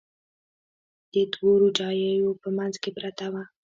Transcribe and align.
د 1.13 1.15
دوو 1.33 1.51
روجاییو 1.61 2.39
په 2.41 2.49
منځ 2.57 2.73
کې 2.81 2.89
پرته 2.97 3.25
وه. 3.33 3.43